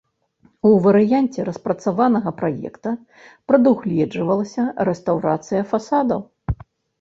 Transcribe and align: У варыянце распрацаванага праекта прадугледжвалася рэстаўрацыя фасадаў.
У 0.67 0.69
варыянце 0.85 1.43
распрацаванага 1.49 2.29
праекта 2.39 2.89
прадугледжвалася 3.53 4.63
рэстаўрацыя 4.89 5.61
фасадаў. 5.75 6.19